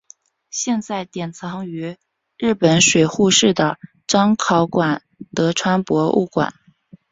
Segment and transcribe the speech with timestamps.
[0.49, 1.95] 现在典藏于
[2.35, 3.77] 日本水户市的
[4.07, 5.03] 彰考馆
[5.35, 6.55] 德川博物馆。